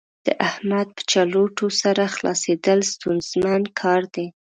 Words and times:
د 0.25 0.27
احمد 0.47 0.87
په 0.95 1.01
چلوټو 1.11 1.65
سر 1.79 1.97
خلاصېدل 2.15 2.79
ستونزمن 2.93 3.61
کار 3.81 4.01
دی. 4.15 4.27